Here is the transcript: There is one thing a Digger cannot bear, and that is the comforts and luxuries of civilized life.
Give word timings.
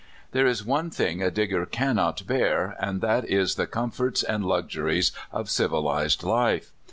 There 0.31 0.47
is 0.47 0.65
one 0.65 0.89
thing 0.89 1.21
a 1.21 1.29
Digger 1.29 1.63
cannot 1.67 2.25
bear, 2.25 2.75
and 2.79 3.01
that 3.01 3.23
is 3.23 3.53
the 3.53 3.67
comforts 3.67 4.23
and 4.23 4.43
luxuries 4.43 5.11
of 5.31 5.47
civilized 5.47 6.23
life. 6.23 6.71